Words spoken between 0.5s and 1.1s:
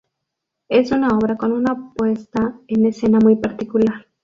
Es una